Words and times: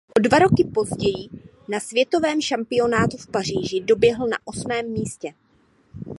O 0.17 0.19
dva 0.19 0.39
roky 0.39 0.63
později 0.73 1.29
na 1.69 1.79
světovém 1.79 2.41
šampionátu 2.41 3.17
v 3.17 3.27
Paříži 3.31 3.79
doběhl 3.87 4.27
na 4.27 4.37
osmém 4.45 4.91
místě. 4.91 5.33